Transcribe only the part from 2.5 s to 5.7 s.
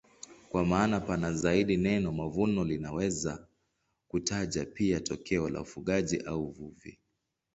linaweza kutaja pia tokeo la